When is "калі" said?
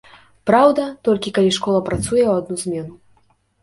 1.37-1.51